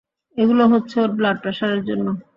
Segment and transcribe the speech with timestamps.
[0.37, 2.05] এগুলো হচ্ছে ওর ব্লাড প্রেশারের জন্য!